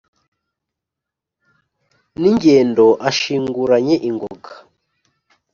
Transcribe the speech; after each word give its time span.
n' 2.19 2.27
ingendo 2.31 2.85
ashinguranye 3.09 3.95
ingoga 4.09 4.51